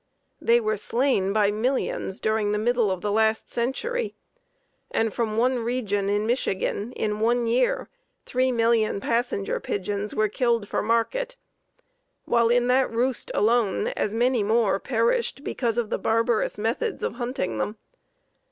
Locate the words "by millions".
1.31-2.19